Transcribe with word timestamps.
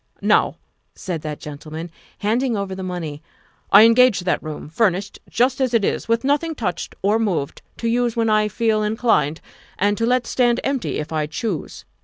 "Now," 0.23 0.55
said 0.95 1.21
that 1.21 1.39
gentleman, 1.39 1.91
handing 2.21 2.57
over 2.57 2.73
the 2.73 2.81
money," 2.81 3.21
I 3.71 3.83
engage 3.85 4.21
that 4.21 4.41
room, 4.41 4.67
furnished 4.67 5.19
just 5.29 5.61
as 5.61 5.75
it 5.75 5.85
is, 5.85 6.07
with 6.07 6.23
nothing 6.23 6.55
touched 6.55 6.95
or 7.03 7.19
moved, 7.19 7.61
to 7.77 7.87
use 7.87 8.15
when 8.15 8.27
I 8.27 8.47
feel 8.47 8.81
in 8.81 8.97
clined 8.97 9.41
and 9.77 9.95
to 9.99 10.07
let 10.07 10.25
stand 10.25 10.59
empty 10.63 10.97
if 10.97 11.11
I 11.13 11.27
choose. 11.27 11.85